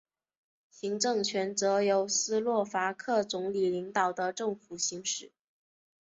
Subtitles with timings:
[0.71, 5.31] 行政权则由斯洛伐克总理领导的政府行使。